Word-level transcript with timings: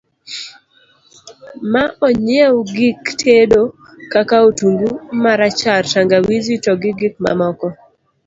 ma 1.71 1.83
onyiew 2.07 2.55
gik 2.75 3.03
tedo 3.21 3.61
kaka 4.13 4.35
otungu 4.47 4.87
marachar, 5.23 5.83
tangawizi 5.93 6.55
to 6.63 6.73
gi 6.81 6.91
gik 6.99 7.15
mamoko 7.23 7.67